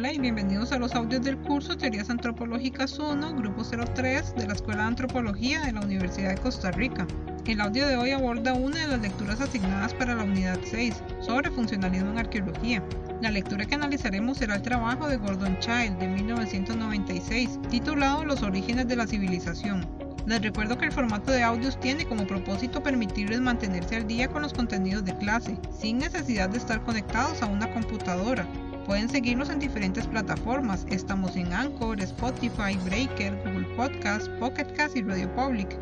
[0.00, 4.54] Hola y bienvenidos a los audios del curso Teorías Antropológicas 1, Grupo 03 de la
[4.54, 7.06] Escuela de Antropología de la Universidad de Costa Rica.
[7.44, 11.50] El audio de hoy aborda una de las lecturas asignadas para la unidad 6 sobre
[11.50, 12.82] funcionalismo en arqueología.
[13.20, 18.88] La lectura que analizaremos será el trabajo de Gordon Child de 1996, titulado Los orígenes
[18.88, 19.86] de la civilización.
[20.24, 24.40] Les recuerdo que el formato de audios tiene como propósito permitirles mantenerse al día con
[24.40, 28.46] los contenidos de clase, sin necesidad de estar conectados a una computadora.
[28.90, 30.84] Pueden seguirnos en diferentes plataformas.
[30.90, 35.78] Estamos en Anchor, Spotify, Breaker, Google Podcast, Pocket Cast y Radio Public.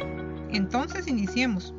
[0.50, 1.73] Entonces iniciemos.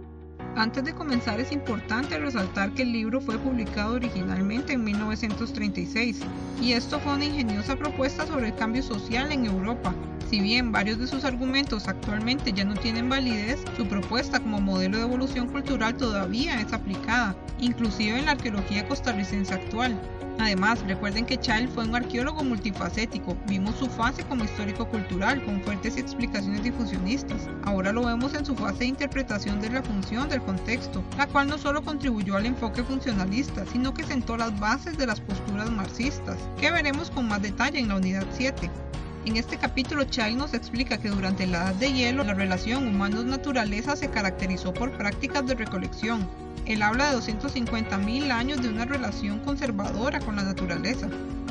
[0.55, 6.21] Antes de comenzar es importante resaltar que el libro fue publicado originalmente en 1936
[6.63, 9.93] y esto fue una ingeniosa propuesta sobre el cambio social en Europa.
[10.29, 14.97] Si bien varios de sus argumentos actualmente ya no tienen validez, su propuesta como modelo
[14.97, 19.99] de evolución cultural todavía es aplicada, inclusive en la arqueología costarricense actual.
[20.37, 23.35] Además, recuerden que Child fue un arqueólogo multifacético.
[23.47, 27.49] Vimos su fase como histórico-cultural, con fuertes explicaciones difusionistas.
[27.63, 31.47] Ahora lo vemos en su fase de interpretación de la función del contexto, la cual
[31.47, 36.37] no solo contribuyó al enfoque funcionalista, sino que sentó las bases de las posturas marxistas,
[36.61, 38.69] que veremos con más detalle en la unidad 7.
[39.25, 43.95] En este capítulo, Child nos explica que durante la Edad de Hielo, la relación humanos-naturaleza
[43.95, 46.27] se caracterizó por prácticas de recolección,
[46.65, 51.07] él habla de 250.000 años de una relación conservadora con la naturaleza.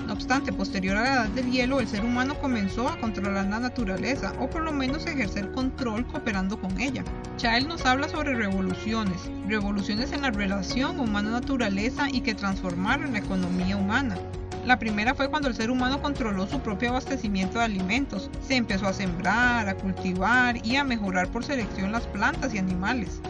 [0.07, 3.59] No obstante, posterior a la edad del hielo, el ser humano comenzó a controlar la
[3.59, 7.03] naturaleza, o por lo menos ejercer control cooperando con ella.
[7.37, 13.77] Child nos habla sobre revoluciones, revoluciones en la relación humano-naturaleza y que transformaron la economía
[13.77, 14.17] humana.
[14.65, 18.87] La primera fue cuando el ser humano controló su propio abastecimiento de alimentos, se empezó
[18.87, 23.21] a sembrar, a cultivar y a mejorar por selección las plantas y animales.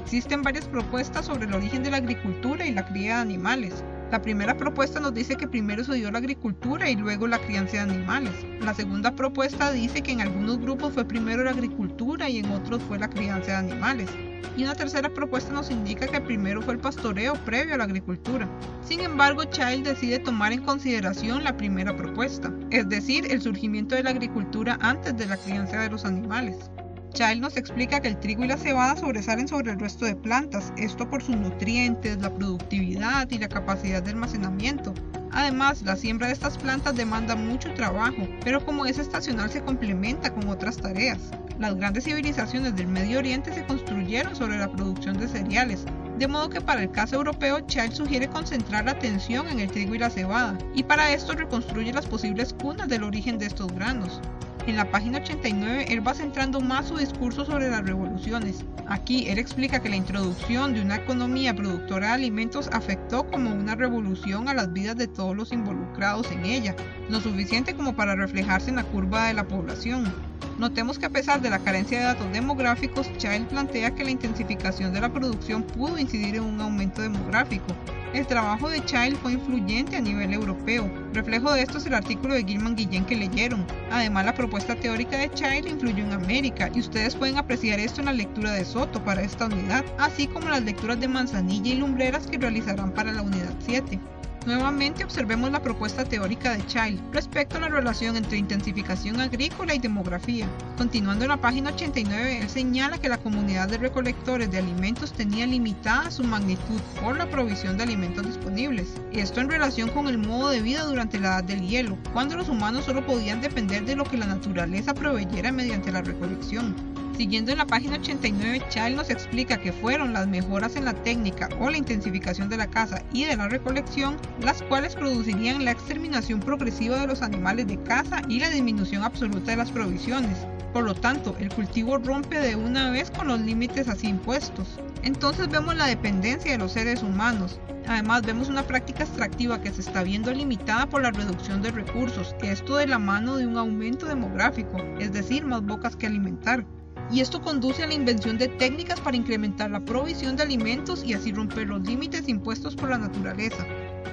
[0.00, 3.84] Existen varias propuestas sobre el origen de la agricultura y la cría de animales.
[4.10, 7.72] La primera propuesta nos dice que primero se dio la agricultura y luego la crianza
[7.72, 8.32] de animales.
[8.60, 12.80] La segunda propuesta dice que en algunos grupos fue primero la agricultura y en otros
[12.84, 14.08] fue la crianza de animales.
[14.56, 18.48] Y una tercera propuesta nos indica que primero fue el pastoreo previo a la agricultura.
[18.80, 24.04] Sin embargo, Child decide tomar en consideración la primera propuesta, es decir, el surgimiento de
[24.04, 26.70] la agricultura antes de la crianza de los animales.
[27.16, 30.70] Child nos explica que el trigo y la cebada sobresalen sobre el resto de plantas,
[30.76, 34.92] esto por sus nutrientes, la productividad y la capacidad de almacenamiento.
[35.32, 40.30] Además, la siembra de estas plantas demanda mucho trabajo, pero como es estacional se complementa
[40.30, 41.30] con otras tareas.
[41.58, 45.86] Las grandes civilizaciones del Medio Oriente se construyeron sobre la producción de cereales,
[46.18, 49.94] de modo que para el caso europeo, Child sugiere concentrar la atención en el trigo
[49.94, 54.20] y la cebada, y para esto reconstruye las posibles cunas del origen de estos granos.
[54.66, 58.64] En la página 89, él va centrando más su discurso sobre las revoluciones.
[58.88, 63.76] Aquí, él explica que la introducción de una economía productora de alimentos afectó como una
[63.76, 66.74] revolución a las vidas de todos los involucrados en ella,
[67.08, 70.12] lo suficiente como para reflejarse en la curva de la población.
[70.58, 74.94] Notemos que a pesar de la carencia de datos demográficos, Child plantea que la intensificación
[74.94, 77.74] de la producción pudo incidir en un aumento demográfico,
[78.14, 80.90] el trabajo de Child fue influyente a nivel europeo.
[81.12, 83.66] Reflejo de esto es el artículo de Gilman Guillén que leyeron.
[83.90, 88.06] Además, la propuesta teórica de Child influyó en América y ustedes pueden apreciar esto en
[88.06, 92.26] la lectura de Soto para esta unidad, así como las lecturas de Manzanilla y Lumbreras
[92.26, 94.00] que realizarán para la unidad 7.
[94.46, 99.80] Nuevamente observemos la propuesta teórica de Child respecto a la relación entre intensificación agrícola y
[99.80, 100.46] demografía.
[100.78, 105.48] Continuando en la página 89, él señala que la comunidad de recolectores de alimentos tenía
[105.48, 108.86] limitada su magnitud por la provisión de alimentos disponibles.
[109.12, 112.48] Esto en relación con el modo de vida durante la edad del hielo, cuando los
[112.48, 116.95] humanos solo podían depender de lo que la naturaleza proveyera mediante la recolección.
[117.16, 121.48] Siguiendo en la página 89, Child nos explica que fueron las mejoras en la técnica
[121.58, 126.40] o la intensificación de la caza y de la recolección las cuales producirían la exterminación
[126.40, 130.46] progresiva de los animales de caza y la disminución absoluta de las provisiones.
[130.74, 134.78] Por lo tanto, el cultivo rompe de una vez con los límites así impuestos.
[135.02, 137.58] Entonces vemos la dependencia de los seres humanos.
[137.88, 142.34] Además vemos una práctica extractiva que se está viendo limitada por la reducción de recursos,
[142.42, 146.66] esto de la mano de un aumento demográfico, es decir, más bocas que alimentar
[147.10, 151.14] y esto conduce a la invención de técnicas para incrementar la provisión de alimentos y
[151.14, 153.64] así romper los límites impuestos por la naturaleza.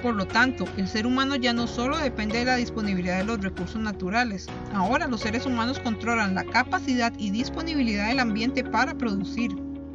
[0.02, 3.40] Por lo tanto, el ser humano ya no solo depende de la disponibilidad de los
[3.40, 9.50] recursos naturales, ahora los seres humanos controlan la capacidad y disponibilidad del ambiente para producir.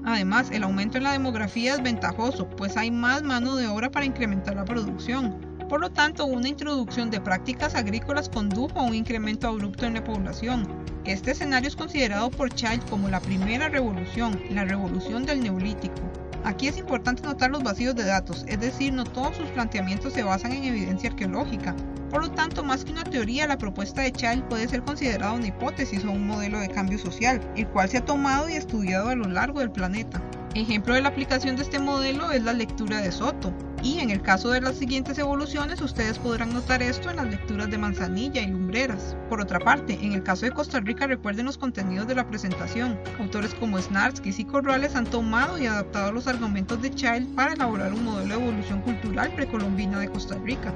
[0.05, 4.05] Además, el aumento en la demografía es ventajoso, pues hay más mano de obra para
[4.05, 5.48] incrementar la producción.
[5.69, 10.03] Por lo tanto, una introducción de prácticas agrícolas condujo a un incremento abrupto en la
[10.03, 10.67] población.
[11.05, 16.01] Este escenario es considerado por Child como la primera revolución, la revolución del neolítico.
[16.43, 20.23] Aquí es importante notar los vacíos de datos, es decir, no todos sus planteamientos se
[20.23, 21.75] basan en evidencia arqueológica.
[22.09, 25.47] Por lo tanto, más que una teoría, la propuesta de Child puede ser considerada una
[25.47, 29.15] hipótesis o un modelo de cambio social, el cual se ha tomado y estudiado a
[29.15, 30.19] lo largo del planeta.
[30.55, 33.53] Ejemplo de la aplicación de este modelo es la lectura de Soto,
[33.83, 37.69] y en el caso de las siguientes evoluciones ustedes podrán notar esto en las lecturas
[37.69, 39.15] de Manzanilla y Lumbreras.
[39.29, 42.99] Por otra parte, en el caso de Costa Rica recuerden los contenidos de la presentación.
[43.19, 47.93] Autores como Snarsky y Corrales han tomado y adaptado los argumentos de Child para elaborar
[47.93, 50.73] un modelo de evolución cultural precolombina de Costa Rica.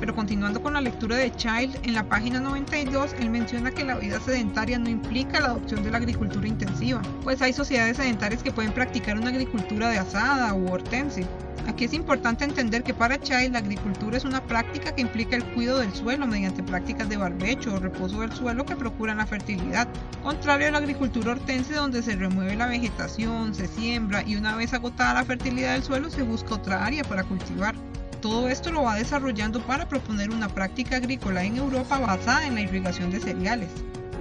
[0.00, 3.96] Pero continuando con la lectura de Child, en la página 92 él menciona que la
[3.96, 8.50] vida sedentaria no implica la adopción de la agricultura intensiva, pues hay sociedades sedentarias que
[8.50, 11.26] pueden practicar una agricultura de asada u hortense.
[11.66, 15.44] Aquí es importante entender que para Child la agricultura es una práctica que implica el
[15.44, 19.86] cuidado del suelo mediante prácticas de barbecho o reposo del suelo que procuran la fertilidad,
[20.22, 24.72] contrario a la agricultura hortense donde se remueve la vegetación, se siembra y una vez
[24.72, 27.74] agotada la fertilidad del suelo se busca otra área para cultivar.
[28.20, 32.60] Todo esto lo va desarrollando para proponer una práctica agrícola en Europa basada en la
[32.62, 33.70] irrigación de cereales.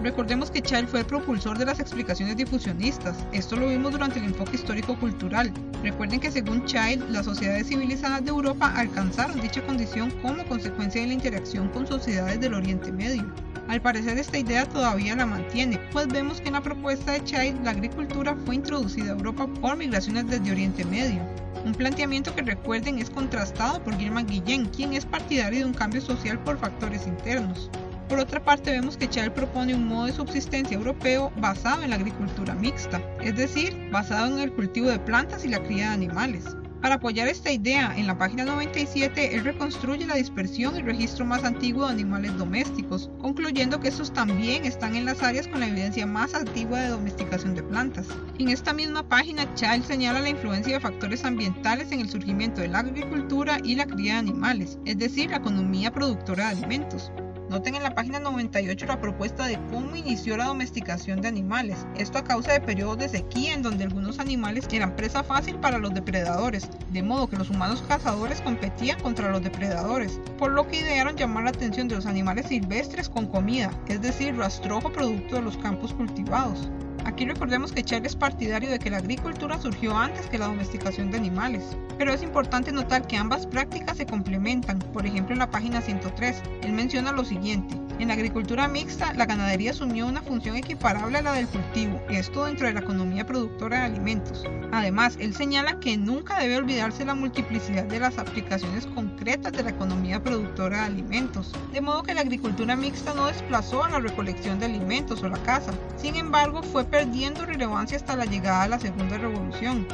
[0.02, 3.18] Recordemos que Child fue el propulsor de las explicaciones difusionistas.
[3.34, 5.52] Esto lo vimos durante el enfoque histórico-cultural.
[5.84, 11.08] Recuerden que según Child, las sociedades civilizadas de Europa alcanzaron dicha condición como consecuencia de
[11.08, 13.30] la interacción con sociedades del Oriente Medio.
[13.68, 17.66] Al parecer esta idea todavía la mantiene, pues vemos que en la propuesta de Child
[17.66, 21.20] la agricultura fue introducida a Europa por migraciones desde Oriente Medio.
[21.66, 26.00] Un planteamiento que recuerden es contrastado por Guillermo Guillén, quien es partidario de un cambio
[26.00, 27.70] social por factores internos.
[28.10, 31.96] Por otra parte, vemos que Chávez propone un modo de subsistencia europeo basado en la
[31.96, 36.44] agricultura mixta, es decir, basado en el cultivo de plantas y la cría de animales.
[36.82, 41.44] Para apoyar esta idea, en la página 97 él reconstruye la dispersión y registro más
[41.44, 46.08] antiguo de animales domésticos, concluyendo que estos también están en las áreas con la evidencia
[46.08, 48.08] más antigua de domesticación de plantas.
[48.40, 52.70] En esta misma página, Child señala la influencia de factores ambientales en el surgimiento de
[52.70, 57.12] la agricultura y la cría de animales, es decir, la economía productora de alimentos.
[57.50, 62.20] Noten en la página 98 la propuesta de cómo inició la domesticación de animales, esto
[62.20, 65.92] a causa de periodos de sequía en donde algunos animales eran presa fácil para los
[65.92, 71.16] depredadores, de modo que los humanos cazadores competían contra los depredadores, por lo que idearon
[71.16, 75.58] llamar la atención de los animales silvestres con comida, es decir, rastrojo producto de los
[75.58, 76.70] campos cultivados.
[77.06, 81.10] Aquí recordemos que Charles es partidario de que la agricultura surgió antes que la domesticación
[81.10, 81.64] de animales,
[82.00, 84.80] pero es importante notar que ambas prácticas se complementan.
[84.80, 87.76] Por ejemplo, en la página 103, él menciona lo siguiente.
[88.00, 92.46] En la agricultura mixta, la ganadería asumió una función equiparable a la del cultivo, esto
[92.46, 94.46] dentro de la economía productora de alimentos.
[94.72, 99.72] Además, él señala que nunca debe olvidarse la multiplicidad de las aplicaciones concretas de la
[99.72, 104.58] economía productora de alimentos, de modo que la agricultura mixta no desplazó a la recolección
[104.62, 108.80] de alimentos o la caza, sin embargo fue perdiendo relevancia hasta la llegada a la
[108.80, 109.86] segunda revolución.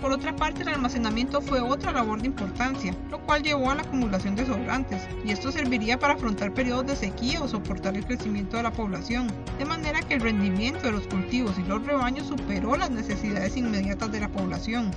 [0.00, 3.82] Por otra parte, el almacenamiento fue otra labor de importancia, lo cual llevó a la
[3.82, 8.56] acumulación de sobrantes, y esto serviría para afrontar periodos de sequía o soportar el crecimiento
[8.56, 9.26] de la población,
[9.58, 14.12] de manera que el rendimiento de los cultivos y los rebaños superó las necesidades inmediatas
[14.12, 14.90] de la población.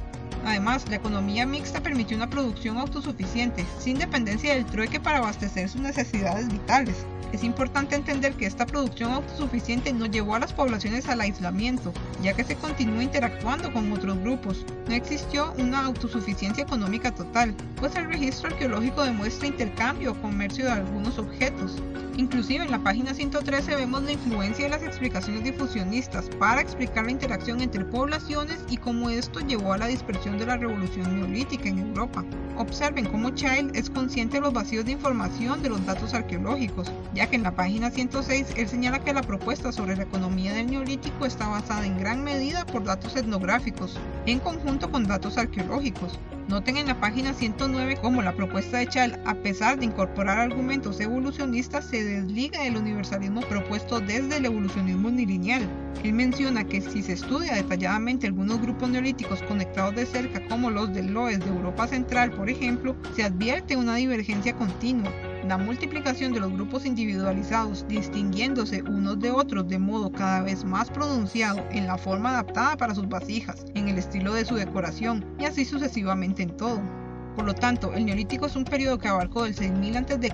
[0.45, 5.81] Además, la economía mixta permitió una producción autosuficiente, sin dependencia del trueque para abastecer sus
[5.81, 7.05] necesidades vitales.
[7.31, 11.93] Es importante entender que esta producción autosuficiente no llevó a las poblaciones al aislamiento,
[12.23, 14.65] ya que se continuó interactuando con otros grupos.
[14.87, 20.71] No existió una autosuficiencia económica total, pues el registro arqueológico demuestra intercambio o comercio de
[20.71, 21.75] algunos objetos.
[22.17, 27.11] Inclusive en la página 113 vemos la influencia de las explicaciones difusionistas para explicar la
[27.11, 31.79] interacción entre poblaciones y cómo esto llevó a la dispersión de la revolución neolítica en
[31.79, 32.23] Europa.
[32.57, 37.27] Observen cómo Child es consciente de los vacíos de información de los datos arqueológicos, ya
[37.27, 41.25] que en la página 106 él señala que la propuesta sobre la economía del neolítico
[41.25, 46.19] está basada en gran medida por datos etnográficos, en conjunto con datos arqueológicos,
[46.49, 50.99] Noten en la página 109 cómo la propuesta de Chal, a pesar de incorporar argumentos
[50.99, 55.61] evolucionistas, se desliga del universalismo propuesto desde el evolucionismo unilineal.
[56.03, 60.91] Él menciona que si se estudia detalladamente algunos grupos neolíticos conectados de cerca, como los
[60.91, 65.11] del Loes de Europa Central, por ejemplo, se advierte una divergencia continua
[65.49, 70.91] la multiplicación de los grupos individualizados, distinguiéndose unos de otros de modo cada vez más
[70.91, 75.45] pronunciado en la forma adaptada para sus vasijas, en el estilo de su decoración y
[75.45, 76.98] así sucesivamente en todo.
[77.39, 80.33] Por lo tanto, el neolítico es un periodo que abarcó del 6000 a.C.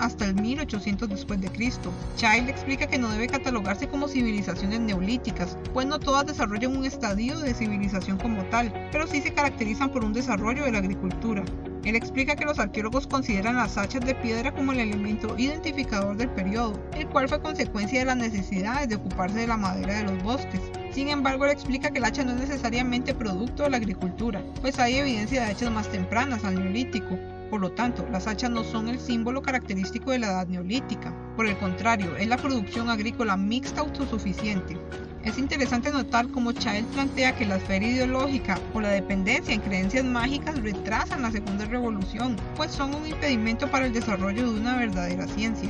[0.00, 1.92] hasta el 1800 después de Cristo.
[2.16, 7.38] Child explica que no debe catalogarse como civilizaciones neolíticas, pues no todas desarrollan un estadio
[7.40, 11.44] de civilización como tal, pero sí se caracterizan por un desarrollo de la agricultura.
[11.84, 16.30] Él explica que los arqueólogos consideran las hachas de piedra como el elemento identificador del
[16.30, 20.22] periodo, el cual fue consecuencia de las necesidades de ocuparse de la madera de los
[20.22, 20.62] bosques.
[20.96, 24.78] Sin embargo, él explica que el hacha no es necesariamente producto de la agricultura, pues
[24.78, 27.18] hay evidencia de hachas más tempranas al neolítico.
[27.50, 31.12] Por lo tanto, las hachas no son el símbolo característico de la edad neolítica.
[31.36, 34.78] Por el contrario, es la producción agrícola mixta autosuficiente.
[35.22, 40.06] Es interesante notar cómo Child plantea que la esfera ideológica o la dependencia en creencias
[40.06, 45.26] mágicas retrasan la segunda revolución, pues son un impedimento para el desarrollo de una verdadera
[45.26, 45.68] ciencia.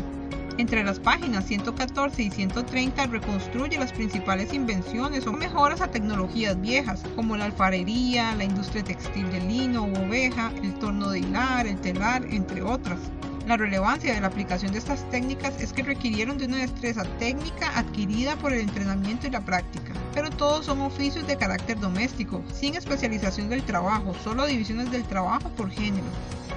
[0.58, 7.02] Entre las páginas 114 y 130 reconstruye las principales invenciones o mejoras a tecnologías viejas,
[7.14, 11.78] como la alfarería, la industria textil de lino o oveja, el torno de hilar, el
[11.82, 12.98] telar, entre otras.
[13.46, 17.78] La relevancia de la aplicación de estas técnicas es que requirieron de una destreza técnica
[17.78, 19.92] adquirida por el entrenamiento y la práctica.
[20.14, 25.50] Pero todos son oficios de carácter doméstico, sin especialización del trabajo, solo divisiones del trabajo
[25.50, 26.06] por género.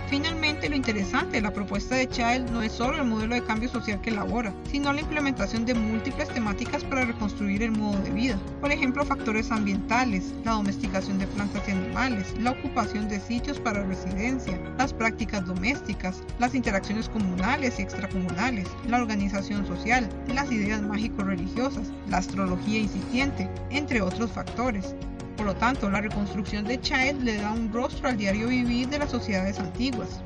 [0.10, 3.70] Finalmente, lo interesante de la propuesta de Child no es solo el modelo de cambio
[3.70, 8.40] social que elabora, sino la implementación de múltiples temáticas para reconstruir el modo de vida.
[8.60, 13.84] Por ejemplo, factores ambientales, la domesticación de plantas y animales, la ocupación de sitios para
[13.84, 21.92] residencia, las prácticas domésticas, las interacciones comunales y extracomunales, la organización social, las ideas mágico-religiosas,
[22.10, 24.96] la astrología incipiente, entre otros factores.
[25.40, 29.00] Por lo tanto, la reconstrucción de Child le da un rostro al diario vivir de
[29.00, 30.22] las sociedades antiguas.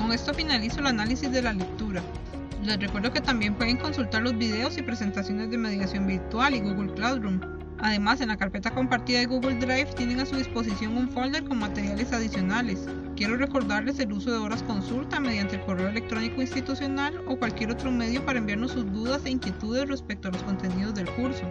[0.00, 2.00] Con esto finalizo el análisis de la lectura.
[2.62, 6.94] Les recuerdo que también pueden consultar los videos y presentaciones de mediación virtual y Google
[6.94, 7.42] Classroom.
[7.78, 11.58] Además, en la carpeta compartida de Google Drive tienen a su disposición un folder con
[11.58, 12.88] materiales adicionales.
[13.16, 17.90] Quiero recordarles el uso de horas consulta mediante el correo electrónico institucional o cualquier otro
[17.90, 21.46] medio para enviarnos sus dudas e inquietudes respecto a los contenidos del curso.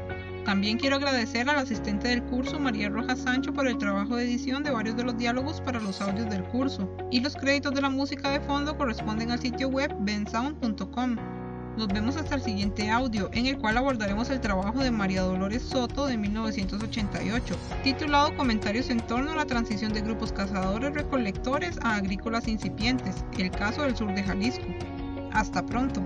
[0.46, 4.62] También quiero agradecer al asistente del curso, María Rojas Sancho, por el trabajo de edición
[4.62, 6.88] de varios de los diálogos para los audios del curso.
[7.10, 11.16] Y los créditos de la música de fondo corresponden al sitio web bensound.com.
[11.78, 15.64] Nos vemos hasta el siguiente audio, en el cual abordaremos el trabajo de María Dolores
[15.64, 22.48] Soto de 1988, titulado Comentarios en torno a la transición de grupos cazadores-recolectores a agrícolas
[22.48, 24.68] incipientes, el caso del sur de Jalisco.
[25.34, 26.02] Hasta pronto.